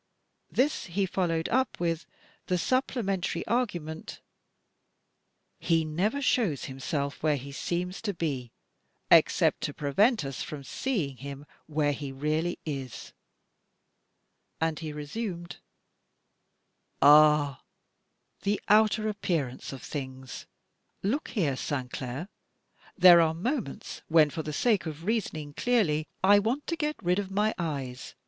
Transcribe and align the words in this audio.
This 0.49 0.85
he 0.85 1.05
followed 1.05 1.47
up 1.49 1.79
with 1.79 2.07
the 2.47 2.57
supplementary 2.57 3.45
argument: 3.45 4.19
"He 5.59 5.85
never 5.85 6.23
shows 6.23 6.65
himself 6.65 7.21
where 7.21 7.35
he 7.37 7.51
seems 7.51 8.01
to 8.01 8.11
be 8.15 8.51
except 9.11 9.61
to 9.61 9.75
prevent 9.75 10.25
us 10.25 10.41
from 10.41 10.63
seeing 10.63 11.17
him 11.17 11.45
where 11.67 11.91
he 11.91 12.11
really 12.11 12.57
is." 12.65 13.13
And 14.59 14.79
he 14.79 14.91
resumed: 14.91 15.57
"Ah! 16.99 17.61
the 18.41 18.59
outer 18.69 19.07
appearance 19.07 19.71
of 19.71 19.83
things! 19.83 20.47
Look 21.03 21.27
here, 21.27 21.55
Sainclair! 21.55 22.27
There 22.97 23.21
are 23.21 23.35
moments 23.35 24.01
when, 24.07 24.31
for 24.31 24.41
the 24.41 24.51
sake 24.51 24.87
of 24.87 25.05
reasoning 25.05 25.53
clearly, 25.53 26.07
I 26.23 26.39
want 26.39 26.65
to 26.65 26.75
get 26.75 26.95
rid 27.03 27.19
of 27.19 27.29
my 27.29 27.53
eyes! 27.59 28.15